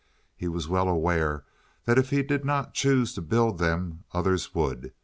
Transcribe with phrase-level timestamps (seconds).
[0.35, 1.43] He was well aware
[1.85, 4.93] that if he did not choose to build them others would.